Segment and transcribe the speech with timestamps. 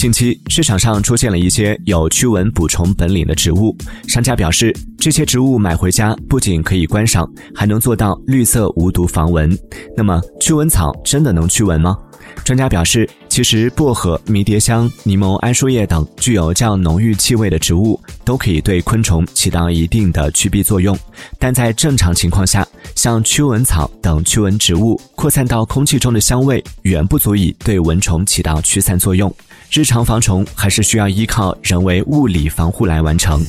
[0.00, 3.76] 近期市场上出现了一些有驱蚊补充本领的植物，
[4.08, 9.54] 商家表示这些植物买回家不仅可以观赏，还能做到绿色无毒防蚊。
[9.94, 11.98] 那么驱蚊草真的能驱蚊吗？
[12.42, 20.98] 专家表示，其实薄荷、迷迭香、柠檬桉树叶等具有较浓郁气味的植物，都可以对昆虫起到一定的驱避作用。
[21.38, 29.30] 但在正常情况下，像驱蚊草等驱蚊植物扩散到空气中的香味，远不足以对蚊虫起到驱散作用。
[29.72, 33.40] 日常防虫还是需要依靠人为物理防护来完成。